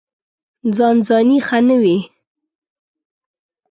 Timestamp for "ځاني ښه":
1.07-1.59